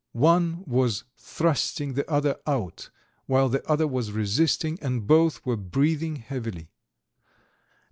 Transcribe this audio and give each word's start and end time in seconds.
One 0.13 0.63
was 0.65 1.03
thrusting 1.15 1.93
the 1.93 2.09
other 2.09 2.39
out, 2.47 2.89
while 3.27 3.49
the 3.49 3.63
other 3.69 3.85
was 3.87 4.11
resisting, 4.11 4.79
and 4.81 5.05
both 5.05 5.45
were 5.45 5.55
breathing 5.55 6.15
heavily. 6.15 6.71